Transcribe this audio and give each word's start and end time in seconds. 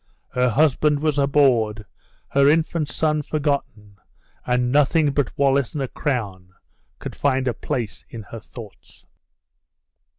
Her 0.29 0.49
husband 0.49 0.99
was 0.99 1.19
abhorred, 1.19 1.85
her 2.29 2.49
infant 2.49 2.89
son 2.89 3.21
forgotten, 3.21 3.97
and 4.47 4.71
nothing 4.71 5.11
but 5.11 5.37
Wallace 5.37 5.75
and 5.75 5.83
a 5.83 5.87
crown 5.87 6.53
could 6.97 7.15
find 7.15 7.47
a 7.47 7.53
place 7.53 8.03
in 8.09 8.23
her 8.31 8.39
thoughts. 8.39 9.05